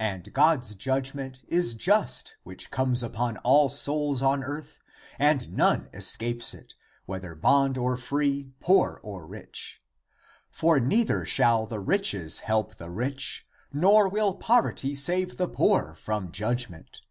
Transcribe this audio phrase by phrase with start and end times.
[0.00, 4.80] <And God's judgment is just which comes upon all souls on earth,
[5.16, 6.74] and none escapes it,>
[7.06, 9.80] whether bond or free, poor or rich.
[10.50, 16.32] For neither shall the riches help the rich, nor will poverty save the poor from
[16.32, 17.02] judgment.